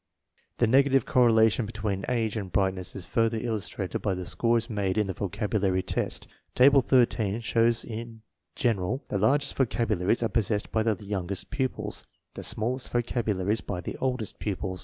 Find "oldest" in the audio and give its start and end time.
13.97-14.39